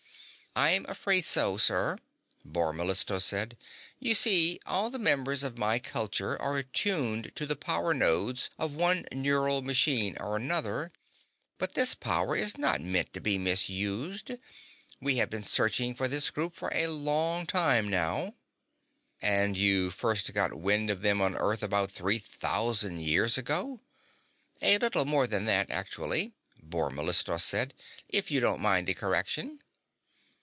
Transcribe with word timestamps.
"I'm 0.53 0.85
afraid 0.89 1.23
so, 1.23 1.55
sir," 1.55 1.97
Bor 2.43 2.73
Mellistos 2.73 3.23
said. 3.23 3.55
"You 4.01 4.13
see, 4.13 4.59
all 4.65 4.89
the 4.89 4.99
members 4.99 5.43
of 5.43 5.57
my 5.57 5.79
culture 5.79 6.37
are 6.41 6.57
attuned 6.57 7.31
to 7.35 7.45
the 7.45 7.55
power 7.55 7.93
nodes 7.93 8.49
of 8.59 8.75
one 8.75 9.05
neural 9.13 9.61
machine 9.61 10.17
or 10.19 10.35
another, 10.35 10.91
but 11.57 11.73
this 11.73 11.95
power 11.95 12.35
is 12.35 12.57
not 12.57 12.81
meant 12.81 13.13
to 13.13 13.21
be 13.21 13.37
misused. 13.37 14.31
We 14.99 15.15
have 15.19 15.29
been 15.29 15.45
searching 15.45 15.95
for 15.95 16.09
this 16.09 16.29
group 16.29 16.53
for 16.53 16.69
a 16.73 16.87
long 16.87 17.45
time 17.47 17.87
now." 17.87 18.33
"And 19.21 19.55
you 19.55 19.89
first 19.89 20.33
got 20.33 20.53
wind 20.59 20.89
of 20.89 21.01
them 21.01 21.21
on 21.21 21.37
Earth 21.37 21.63
about 21.63 21.93
three 21.93 22.19
thousand 22.19 22.99
years 22.99 23.37
ago?" 23.37 23.79
"A 24.61 24.77
little 24.79 25.05
more 25.05 25.27
than 25.27 25.45
that, 25.45 25.71
actually," 25.71 26.33
Bor 26.61 26.89
Mellistos 26.89 27.45
said, 27.45 27.73
"if 28.09 28.29
you 28.29 28.41
don't 28.41 28.59
mind 28.59 28.87
the 28.87 28.93
correction." 28.93 29.61